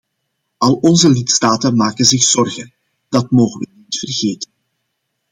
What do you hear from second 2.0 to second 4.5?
zich zorgen; dat mogen we niet vergeten.